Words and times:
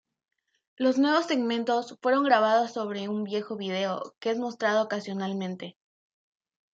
Los 0.77 0.97
nuevos 0.97 1.27
segmentos 1.27 1.95
fueron 2.01 2.23
grabados 2.23 2.71
sobre 2.71 3.07
un 3.07 3.23
viejo 3.23 3.55
vídeo 3.55 4.15
que 4.19 4.31
es 4.31 4.39
mostrado 4.39 4.81
ocasionalmente. 4.83 5.77